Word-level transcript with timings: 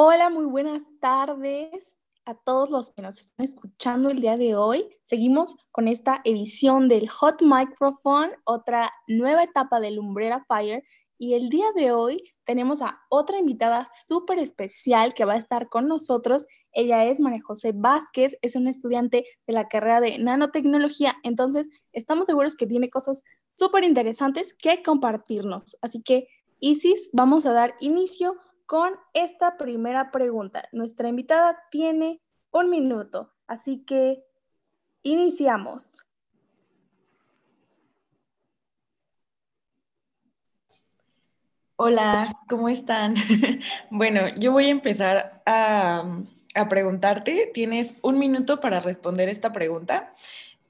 Hola, 0.00 0.30
muy 0.30 0.44
buenas 0.44 0.84
tardes 1.00 1.96
a 2.24 2.36
todos 2.36 2.70
los 2.70 2.92
que 2.92 3.02
nos 3.02 3.18
están 3.18 3.44
escuchando 3.44 4.10
el 4.10 4.20
día 4.20 4.36
de 4.36 4.54
hoy. 4.54 4.88
Seguimos 5.02 5.56
con 5.72 5.88
esta 5.88 6.20
edición 6.22 6.86
del 6.86 7.08
Hot 7.08 7.42
Microphone, 7.42 8.30
otra 8.44 8.92
nueva 9.08 9.42
etapa 9.42 9.80
del 9.80 9.98
Umbrella 9.98 10.44
Fire. 10.46 10.84
Y 11.18 11.34
el 11.34 11.48
día 11.48 11.66
de 11.74 11.90
hoy 11.90 12.22
tenemos 12.44 12.80
a 12.80 13.00
otra 13.10 13.38
invitada 13.38 13.88
súper 14.06 14.38
especial 14.38 15.14
que 15.14 15.24
va 15.24 15.32
a 15.32 15.38
estar 15.38 15.68
con 15.68 15.88
nosotros. 15.88 16.46
Ella 16.70 17.04
es 17.04 17.18
María 17.18 17.42
José 17.42 17.72
Vázquez, 17.74 18.36
es 18.40 18.54
una 18.54 18.70
estudiante 18.70 19.24
de 19.48 19.52
la 19.52 19.66
carrera 19.66 20.00
de 20.00 20.16
nanotecnología. 20.20 21.16
Entonces, 21.24 21.66
estamos 21.92 22.28
seguros 22.28 22.54
que 22.54 22.68
tiene 22.68 22.88
cosas 22.88 23.24
súper 23.56 23.82
interesantes 23.82 24.54
que 24.54 24.80
compartirnos. 24.80 25.76
Así 25.82 26.04
que, 26.04 26.28
Isis, 26.60 27.10
vamos 27.12 27.46
a 27.46 27.52
dar 27.52 27.74
inicio 27.80 28.36
con 28.68 28.92
esta 29.14 29.56
primera 29.56 30.10
pregunta. 30.10 30.68
Nuestra 30.72 31.08
invitada 31.08 31.58
tiene 31.70 32.20
un 32.50 32.68
minuto, 32.68 33.32
así 33.46 33.82
que 33.86 34.22
iniciamos. 35.02 36.04
Hola, 41.76 42.36
¿cómo 42.46 42.68
están? 42.68 43.14
bueno, 43.90 44.28
yo 44.36 44.52
voy 44.52 44.66
a 44.66 44.70
empezar 44.70 45.40
a, 45.46 46.04
a, 46.54 46.68
preguntarte. 46.68 47.50
Tienes 47.54 47.94
un 48.02 48.18
minuto 48.18 48.60
para 48.60 48.80
responder 48.80 49.30
esta 49.30 49.50
pregunta. 49.50 50.12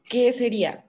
¿Qué 0.05 0.33
sería? 0.33 0.85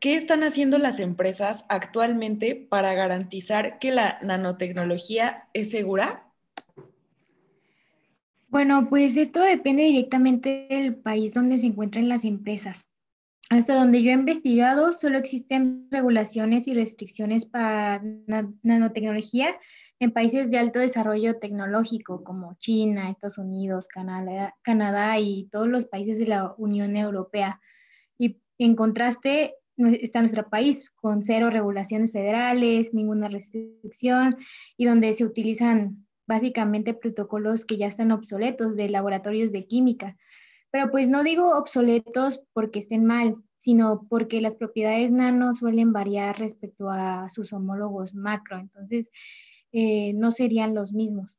¿Qué 0.00 0.16
están 0.16 0.42
haciendo 0.42 0.78
las 0.78 1.00
empresas 1.00 1.66
actualmente 1.68 2.54
para 2.54 2.94
garantizar 2.94 3.78
que 3.78 3.90
la 3.90 4.18
nanotecnología 4.22 5.48
es 5.52 5.70
segura? 5.70 6.25
Bueno, 8.56 8.86
pues 8.88 9.18
esto 9.18 9.42
depende 9.42 9.82
directamente 9.82 10.66
del 10.70 10.94
país 10.94 11.34
donde 11.34 11.58
se 11.58 11.66
encuentran 11.66 12.08
las 12.08 12.24
empresas. 12.24 12.86
Hasta 13.50 13.74
donde 13.74 14.02
yo 14.02 14.12
he 14.12 14.14
investigado, 14.14 14.94
solo 14.94 15.18
existen 15.18 15.88
regulaciones 15.90 16.66
y 16.66 16.72
restricciones 16.72 17.44
para 17.44 18.00
nanotecnología 18.62 19.54
en 19.98 20.10
países 20.10 20.50
de 20.50 20.56
alto 20.56 20.78
desarrollo 20.78 21.38
tecnológico 21.38 22.24
como 22.24 22.54
China, 22.54 23.10
Estados 23.10 23.36
Unidos, 23.36 23.88
Canadá, 23.88 24.54
Canadá 24.62 25.18
y 25.18 25.50
todos 25.52 25.68
los 25.68 25.84
países 25.84 26.18
de 26.18 26.28
la 26.28 26.54
Unión 26.56 26.96
Europea. 26.96 27.60
Y 28.16 28.40
en 28.56 28.74
contraste 28.74 29.52
está 29.76 30.20
nuestro 30.20 30.48
país 30.48 30.90
con 30.92 31.20
cero 31.20 31.50
regulaciones 31.50 32.10
federales, 32.10 32.94
ninguna 32.94 33.28
restricción 33.28 34.34
y 34.78 34.86
donde 34.86 35.12
se 35.12 35.26
utilizan 35.26 36.05
básicamente 36.26 36.94
protocolos 36.94 37.64
que 37.64 37.76
ya 37.76 37.86
están 37.86 38.12
obsoletos 38.12 38.76
de 38.76 38.88
laboratorios 38.88 39.52
de 39.52 39.66
química. 39.66 40.16
Pero 40.70 40.90
pues 40.90 41.08
no 41.08 41.22
digo 41.22 41.56
obsoletos 41.56 42.42
porque 42.52 42.80
estén 42.80 43.04
mal, 43.04 43.36
sino 43.56 44.06
porque 44.08 44.40
las 44.40 44.56
propiedades 44.56 45.12
nano 45.12 45.52
suelen 45.54 45.92
variar 45.92 46.38
respecto 46.38 46.90
a 46.90 47.28
sus 47.30 47.52
homólogos 47.52 48.14
macro, 48.14 48.58
entonces 48.58 49.10
eh, 49.72 50.12
no 50.14 50.30
serían 50.32 50.74
los 50.74 50.92
mismos. 50.92 51.36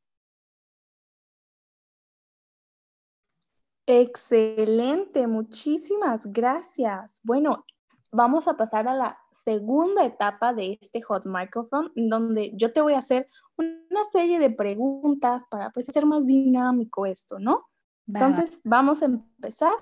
Excelente, 3.89 5.27
muchísimas 5.27 6.25
gracias. 6.25 7.21
Bueno, 7.23 7.65
vamos 8.11 8.47
a 8.47 8.55
pasar 8.55 8.87
a 8.87 8.95
la 8.95 9.19
segunda 9.31 10.05
etapa 10.05 10.53
de 10.53 10.77
este 10.81 11.01
Hot 11.01 11.25
Microphone, 11.25 11.91
donde 11.95 12.51
yo 12.55 12.73
te 12.73 12.81
voy 12.81 12.93
a 12.93 12.99
hacer 12.99 13.27
una 13.57 14.03
serie 14.11 14.39
de 14.39 14.49
preguntas 14.49 15.43
para 15.49 15.71
pues 15.71 15.87
hacer 15.89 16.05
más 16.05 16.25
dinámico 16.25 17.05
esto, 17.05 17.39
¿no? 17.39 17.67
Entonces, 18.07 18.61
vamos 18.63 19.01
a 19.01 19.05
empezar 19.05 19.73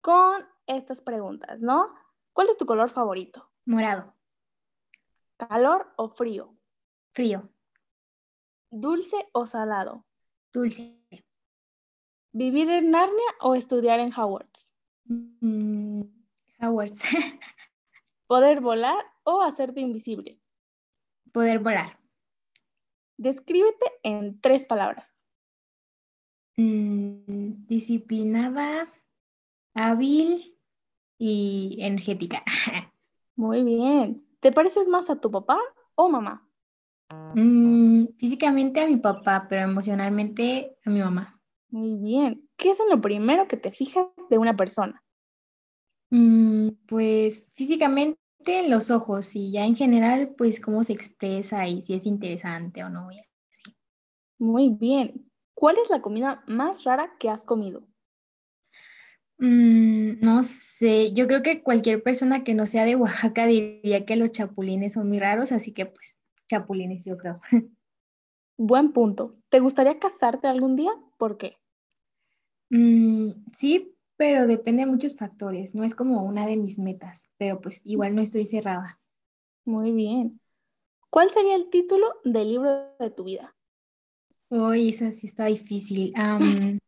con 0.00 0.46
estas 0.66 1.02
preguntas, 1.02 1.60
¿no? 1.60 1.92
¿Cuál 2.32 2.48
es 2.48 2.56
tu 2.56 2.66
color 2.66 2.88
favorito? 2.88 3.50
Morado. 3.66 4.14
¿Calor 5.36 5.92
o 5.96 6.08
frío? 6.08 6.54
Frío. 7.12 7.48
¿Dulce 8.70 9.28
o 9.32 9.46
salado? 9.46 10.04
Dulce. 10.52 10.98
¿Vivir 12.32 12.70
en 12.70 12.90
Narnia 12.90 13.30
o 13.40 13.54
estudiar 13.54 14.00
en 14.00 14.12
Hogwarts? 14.12 14.74
Mm, 15.04 15.75
¿Poder 18.26 18.60
volar 18.60 19.04
o 19.24 19.42
hacerte 19.42 19.80
invisible? 19.80 20.40
Poder 21.32 21.58
volar. 21.60 21.98
Descríbete 23.16 23.86
en 24.02 24.40
tres 24.40 24.64
palabras. 24.64 25.24
Mm, 26.56 27.66
disciplinada, 27.66 28.88
hábil 29.74 30.58
y 31.18 31.78
energética. 31.80 32.42
Muy 33.36 33.62
bien. 33.62 34.26
¿Te 34.40 34.52
pareces 34.52 34.88
más 34.88 35.10
a 35.10 35.20
tu 35.20 35.30
papá 35.30 35.58
o 35.94 36.08
mamá? 36.08 36.48
Mm, 37.34 38.06
físicamente 38.18 38.80
a 38.80 38.86
mi 38.86 38.96
papá, 38.96 39.46
pero 39.48 39.62
emocionalmente 39.62 40.76
a 40.84 40.90
mi 40.90 41.00
mamá. 41.00 41.40
Muy 41.68 41.94
bien. 41.96 42.48
¿Qué 42.56 42.70
es 42.70 42.80
en 42.80 42.88
lo 42.88 43.00
primero 43.00 43.46
que 43.48 43.56
te 43.56 43.70
fijas 43.70 44.06
de 44.30 44.38
una 44.38 44.56
persona? 44.56 45.02
Mm, 46.16 46.70
pues 46.86 47.46
físicamente 47.52 48.16
en 48.46 48.70
los 48.70 48.90
ojos 48.90 49.36
y 49.36 49.52
ya 49.52 49.66
en 49.66 49.76
general, 49.76 50.34
pues 50.38 50.60
cómo 50.60 50.82
se 50.82 50.94
expresa 50.94 51.68
y 51.68 51.82
si 51.82 51.92
es 51.92 52.06
interesante 52.06 52.82
o 52.82 52.88
no. 52.88 53.10
Muy 54.38 54.70
bien. 54.70 55.30
¿Cuál 55.52 55.76
es 55.76 55.90
la 55.90 56.00
comida 56.00 56.42
más 56.46 56.84
rara 56.84 57.12
que 57.18 57.28
has 57.28 57.44
comido? 57.44 57.86
Mm, 59.36 60.20
no 60.22 60.42
sé, 60.42 61.12
yo 61.12 61.26
creo 61.26 61.42
que 61.42 61.62
cualquier 61.62 62.02
persona 62.02 62.44
que 62.44 62.54
no 62.54 62.66
sea 62.66 62.86
de 62.86 62.96
Oaxaca 62.96 63.44
diría 63.44 64.06
que 64.06 64.16
los 64.16 64.32
chapulines 64.32 64.94
son 64.94 65.08
muy 65.08 65.18
raros, 65.18 65.52
así 65.52 65.72
que 65.72 65.84
pues 65.84 66.18
chapulines 66.48 67.04
yo 67.04 67.18
creo. 67.18 67.42
Buen 68.56 68.94
punto. 68.94 69.34
¿Te 69.50 69.60
gustaría 69.60 69.98
casarte 69.98 70.48
algún 70.48 70.76
día? 70.76 70.92
¿Por 71.18 71.36
qué? 71.36 71.58
Mm, 72.70 73.32
sí, 73.52 73.95
pero 74.16 74.46
depende 74.46 74.84
de 74.84 74.90
muchos 74.90 75.16
factores. 75.16 75.74
No 75.74 75.84
es 75.84 75.94
como 75.94 76.22
una 76.24 76.46
de 76.46 76.56
mis 76.56 76.78
metas, 76.78 77.30
pero 77.38 77.60
pues 77.60 77.82
igual 77.84 78.14
no 78.14 78.22
estoy 78.22 78.44
cerrada. 78.46 79.00
Muy 79.64 79.92
bien. 79.92 80.40
¿Cuál 81.10 81.30
sería 81.30 81.56
el 81.56 81.70
título 81.70 82.06
del 82.24 82.48
libro 82.50 82.94
de 82.98 83.10
tu 83.10 83.24
vida? 83.24 83.56
Uy, 84.48 84.90
esa 84.90 85.12
sí 85.12 85.26
está 85.26 85.46
difícil. 85.46 86.12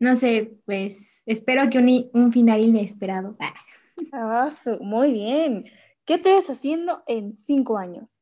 no 0.00 0.16
sé, 0.16 0.58
pues 0.64 1.22
espero 1.26 1.68
que 1.70 1.78
un, 1.78 2.10
un 2.12 2.32
final 2.32 2.62
inesperado. 2.64 3.36
Ah, 4.12 4.50
muy 4.80 5.12
bien. 5.12 5.64
¿Qué 6.04 6.18
te 6.18 6.32
ves 6.34 6.50
haciendo 6.50 7.02
en 7.06 7.34
cinco 7.34 7.78
años? 7.78 8.20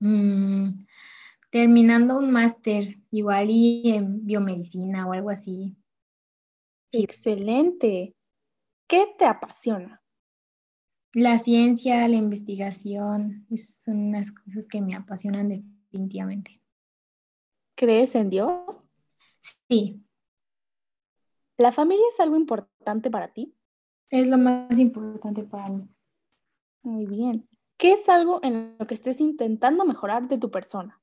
Mm, 0.00 0.84
terminando 1.50 2.18
un 2.18 2.32
máster, 2.32 2.96
igual 3.10 3.48
y 3.50 3.90
en 3.90 4.26
biomedicina 4.26 5.06
o 5.08 5.12
algo 5.14 5.30
así. 5.30 5.76
Excelente. 6.92 8.16
¿Qué 8.86 9.14
te 9.18 9.24
apasiona? 9.24 10.02
La 11.12 11.38
ciencia, 11.38 12.06
la 12.06 12.16
investigación, 12.16 13.46
esas 13.50 13.82
son 13.82 14.08
unas 14.08 14.30
cosas 14.30 14.66
que 14.66 14.80
me 14.80 14.94
apasionan 14.94 15.48
definitivamente. 15.48 16.60
¿Crees 17.74 18.14
en 18.14 18.30
Dios? 18.30 18.88
Sí. 19.68 20.04
¿La 21.56 21.72
familia 21.72 22.04
es 22.08 22.20
algo 22.20 22.36
importante 22.36 23.10
para 23.10 23.32
ti? 23.32 23.54
Es 24.08 24.26
lo 24.26 24.38
más 24.38 24.78
importante 24.78 25.44
para 25.44 25.68
mí. 25.68 25.88
Muy 26.82 27.06
bien. 27.06 27.48
¿Qué 27.76 27.92
es 27.92 28.08
algo 28.08 28.40
en 28.42 28.76
lo 28.78 28.86
que 28.86 28.94
estés 28.94 29.20
intentando 29.20 29.84
mejorar 29.84 30.28
de 30.28 30.38
tu 30.38 30.50
persona? 30.50 30.99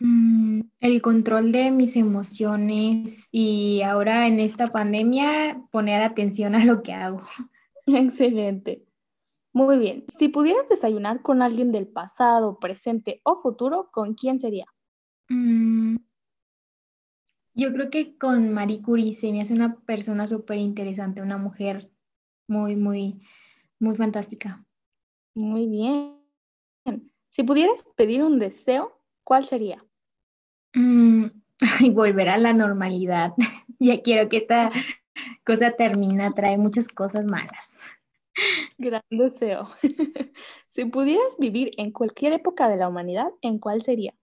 Mm, 0.00 0.60
el 0.80 1.02
control 1.02 1.52
de 1.52 1.70
mis 1.70 1.96
emociones 1.96 3.28
y 3.30 3.82
ahora 3.82 4.26
en 4.26 4.40
esta 4.40 4.72
pandemia 4.72 5.62
poner 5.70 6.02
atención 6.02 6.54
a 6.54 6.64
lo 6.64 6.82
que 6.82 6.92
hago. 6.92 7.22
Excelente. 7.86 8.84
Muy 9.52 9.78
bien. 9.78 10.04
Si 10.18 10.28
pudieras 10.28 10.68
desayunar 10.68 11.22
con 11.22 11.40
alguien 11.40 11.70
del 11.70 11.86
pasado, 11.86 12.58
presente 12.58 13.20
o 13.24 13.36
futuro, 13.36 13.90
¿con 13.92 14.14
quién 14.14 14.40
sería? 14.40 14.66
Mm, 15.28 15.96
yo 17.54 17.72
creo 17.72 17.88
que 17.88 18.18
con 18.18 18.52
Marie 18.52 18.82
Curie 18.82 19.14
se 19.14 19.30
me 19.30 19.40
hace 19.40 19.54
una 19.54 19.76
persona 19.82 20.26
súper 20.26 20.58
interesante, 20.58 21.22
una 21.22 21.38
mujer 21.38 21.90
muy, 22.48 22.74
muy, 22.74 23.22
muy 23.78 23.94
fantástica. 23.94 24.66
Muy 25.36 25.68
bien. 25.68 26.20
Si 27.30 27.44
pudieras 27.44 27.84
pedir 27.96 28.24
un 28.24 28.40
deseo, 28.40 29.00
¿cuál 29.24 29.46
sería? 29.46 29.84
Mm, 30.74 31.26
y 31.80 31.90
volver 31.90 32.28
a 32.28 32.38
la 32.38 32.52
normalidad. 32.52 33.32
ya 33.78 34.02
quiero 34.02 34.28
que 34.28 34.38
esta 34.38 34.70
cosa 35.44 35.72
termine, 35.72 36.30
trae 36.32 36.58
muchas 36.58 36.88
cosas 36.88 37.24
malas. 37.24 37.76
Gran 38.78 39.02
deseo. 39.10 39.70
si 40.66 40.84
pudieras 40.86 41.36
vivir 41.38 41.70
en 41.76 41.92
cualquier 41.92 42.32
época 42.32 42.68
de 42.68 42.76
la 42.76 42.88
humanidad, 42.88 43.28
¿en 43.42 43.58
cuál 43.58 43.82
sería? 43.82 44.14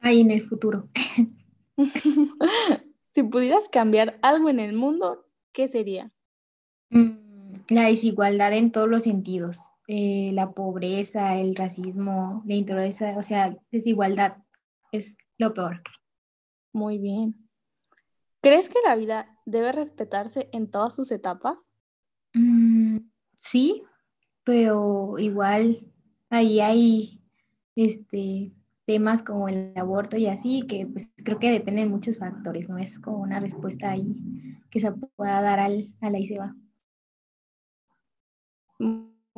Ahí 0.00 0.22
en 0.22 0.30
el 0.30 0.40
futuro. 0.40 0.88
si 3.10 3.22
pudieras 3.22 3.68
cambiar 3.68 4.18
algo 4.22 4.48
en 4.48 4.60
el 4.60 4.72
mundo, 4.72 5.26
¿qué 5.52 5.68
sería? 5.68 6.10
Mm, 6.88 7.30
la 7.68 7.82
desigualdad 7.84 8.54
en 8.54 8.72
todos 8.72 8.88
los 8.88 9.02
sentidos. 9.02 9.60
Eh, 9.92 10.30
la 10.34 10.52
pobreza, 10.52 11.34
el 11.34 11.56
racismo, 11.56 12.44
la 12.46 12.54
intolerancia, 12.54 13.18
o 13.18 13.24
sea, 13.24 13.56
desigualdad 13.72 14.36
es 14.92 15.18
lo 15.36 15.52
peor. 15.52 15.82
Muy 16.72 16.98
bien. 16.98 17.48
¿Crees 18.40 18.68
que 18.68 18.78
la 18.86 18.94
vida 18.94 19.36
debe 19.46 19.72
respetarse 19.72 20.48
en 20.52 20.70
todas 20.70 20.94
sus 20.94 21.10
etapas? 21.10 21.74
Mm, 22.34 22.98
sí, 23.36 23.82
pero 24.44 25.18
igual 25.18 25.92
ahí 26.28 26.60
hay 26.60 27.20
este, 27.74 28.52
temas 28.86 29.24
como 29.24 29.48
el 29.48 29.72
aborto 29.74 30.16
y 30.16 30.28
así, 30.28 30.68
que 30.68 30.86
pues 30.86 31.16
creo 31.24 31.40
que 31.40 31.50
dependen 31.50 31.86
de 31.86 31.90
muchos 31.90 32.18
factores, 32.18 32.68
no 32.68 32.78
es 32.78 33.00
como 33.00 33.18
una 33.18 33.40
respuesta 33.40 33.90
ahí 33.90 34.14
que 34.70 34.78
se 34.78 34.92
pueda 34.92 35.42
dar 35.42 35.58
al, 35.58 35.92
a 36.00 36.10
la 36.10 36.18
ICEBA. 36.20 36.54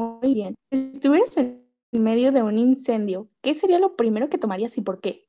Muy 0.02 0.34
bien. 0.34 0.56
Si 0.70 0.90
estuvieras 0.94 1.36
en 1.36 1.62
medio 1.92 2.32
de 2.32 2.42
un 2.42 2.58
incendio, 2.58 3.28
¿qué 3.40 3.54
sería 3.54 3.78
lo 3.78 3.96
primero 3.96 4.28
que 4.28 4.38
tomarías 4.38 4.76
y 4.78 4.80
por 4.80 5.00
qué? 5.00 5.28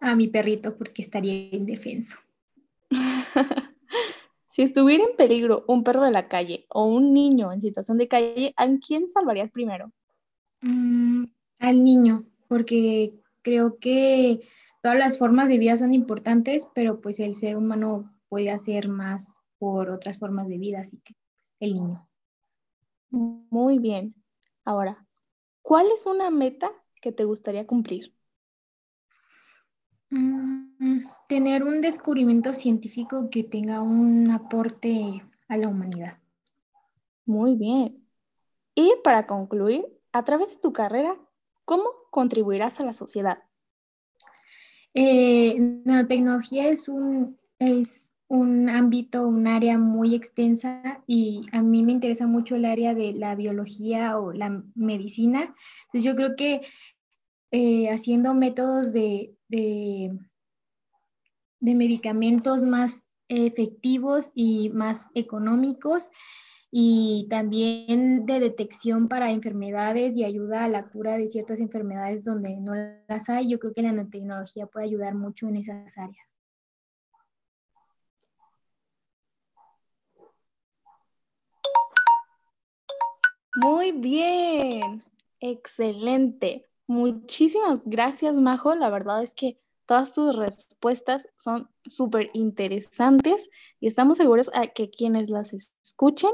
A 0.00 0.14
mi 0.14 0.28
perrito, 0.28 0.76
porque 0.76 1.02
estaría 1.02 1.50
indefenso. 1.50 2.16
si 4.48 4.62
estuviera 4.62 5.04
en 5.04 5.16
peligro 5.16 5.64
un 5.68 5.84
perro 5.84 6.02
de 6.02 6.10
la 6.10 6.28
calle 6.28 6.66
o 6.68 6.84
un 6.86 7.12
niño 7.12 7.52
en 7.52 7.60
situación 7.60 7.98
de 7.98 8.08
calle, 8.08 8.54
¿a 8.56 8.66
quién 8.78 9.08
salvarías 9.08 9.50
primero? 9.50 9.92
Mm, 10.62 11.24
al 11.58 11.84
niño, 11.84 12.24
porque 12.48 13.14
creo 13.42 13.78
que 13.78 14.40
todas 14.82 14.98
las 14.98 15.18
formas 15.18 15.48
de 15.48 15.58
vida 15.58 15.76
son 15.76 15.92
importantes, 15.92 16.68
pero 16.74 17.00
pues 17.00 17.20
el 17.20 17.34
ser 17.34 17.56
humano 17.56 18.10
puede 18.28 18.50
hacer 18.50 18.88
más 18.88 19.38
por 19.58 19.90
otras 19.90 20.18
formas 20.18 20.48
de 20.48 20.58
vida, 20.58 20.80
así 20.80 20.98
que 21.04 21.14
pues, 21.14 21.56
el 21.60 21.74
niño. 21.74 22.08
Muy 23.14 23.78
bien. 23.78 24.14
Ahora, 24.64 25.06
¿cuál 25.62 25.86
es 25.94 26.06
una 26.06 26.30
meta 26.30 26.72
que 27.00 27.12
te 27.12 27.24
gustaría 27.24 27.64
cumplir? 27.64 28.12
Mm, 30.10 31.04
tener 31.28 31.62
un 31.62 31.80
descubrimiento 31.80 32.54
científico 32.54 33.28
que 33.30 33.44
tenga 33.44 33.80
un 33.80 34.30
aporte 34.32 35.22
a 35.48 35.56
la 35.56 35.68
humanidad. 35.68 36.18
Muy 37.24 37.54
bien. 37.54 38.04
Y 38.74 38.92
para 39.04 39.26
concluir, 39.28 39.86
a 40.12 40.24
través 40.24 40.50
de 40.50 40.60
tu 40.60 40.72
carrera, 40.72 41.16
¿cómo 41.64 41.84
contribuirás 42.10 42.80
a 42.80 42.84
la 42.84 42.94
sociedad? 42.94 43.44
Eh, 44.92 45.80
la 45.84 46.06
tecnología 46.08 46.68
es 46.68 46.88
un, 46.88 47.38
es 47.60 48.03
un 48.28 48.68
ámbito, 48.68 49.26
un 49.26 49.46
área 49.46 49.78
muy 49.78 50.14
extensa 50.14 51.02
y 51.06 51.46
a 51.52 51.62
mí 51.62 51.82
me 51.82 51.92
interesa 51.92 52.26
mucho 52.26 52.56
el 52.56 52.64
área 52.64 52.94
de 52.94 53.12
la 53.12 53.34
biología 53.34 54.18
o 54.18 54.32
la 54.32 54.62
medicina. 54.74 55.54
Entonces 55.86 56.04
yo 56.04 56.14
creo 56.16 56.36
que 56.36 56.62
eh, 57.50 57.90
haciendo 57.90 58.34
métodos 58.34 58.92
de, 58.92 59.34
de, 59.48 60.18
de 61.60 61.74
medicamentos 61.74 62.62
más 62.64 63.04
efectivos 63.28 64.32
y 64.34 64.70
más 64.70 65.08
económicos, 65.14 66.10
y 66.76 67.28
también 67.30 68.26
de 68.26 68.40
detección 68.40 69.06
para 69.06 69.30
enfermedades 69.30 70.16
y 70.16 70.24
ayuda 70.24 70.64
a 70.64 70.68
la 70.68 70.88
cura 70.88 71.16
de 71.16 71.28
ciertas 71.28 71.60
enfermedades 71.60 72.24
donde 72.24 72.56
no 72.56 72.72
las 73.06 73.28
hay. 73.28 73.48
Yo 73.48 73.60
creo 73.60 73.72
que 73.72 73.82
la 73.82 73.92
nanotecnología 73.92 74.66
puede 74.66 74.86
ayudar 74.86 75.14
mucho 75.14 75.46
en 75.46 75.54
esas 75.54 75.96
áreas. 75.96 76.33
Muy 83.56 83.92
bien, 83.92 85.04
excelente. 85.40 86.66
Muchísimas 86.86 87.82
gracias, 87.84 88.36
Majo. 88.36 88.74
La 88.74 88.90
verdad 88.90 89.22
es 89.22 89.32
que 89.32 89.60
todas 89.86 90.12
tus 90.14 90.34
respuestas 90.34 91.26
son 91.38 91.70
súper 91.86 92.30
interesantes 92.34 93.48
y 93.80 93.86
estamos 93.86 94.18
seguros 94.18 94.50
a 94.54 94.66
que 94.66 94.90
quienes 94.90 95.30
las 95.30 95.52
escuchen 95.52 96.32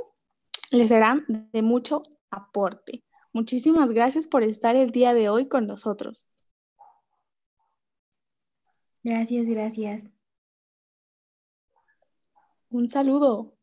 les 0.70 0.88
serán 0.88 1.26
de 1.52 1.62
mucho 1.62 2.02
aporte. 2.30 3.04
Muchísimas 3.32 3.90
gracias 3.90 4.26
por 4.26 4.42
estar 4.42 4.74
el 4.76 4.90
día 4.90 5.14
de 5.14 5.28
hoy 5.28 5.46
con 5.46 5.66
nosotros. 5.66 6.28
Gracias, 9.02 9.46
gracias. 9.46 10.04
Un 12.70 12.88
saludo. 12.88 13.59